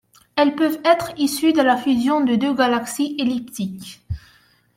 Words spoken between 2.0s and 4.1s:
de deux galaxies elliptiques.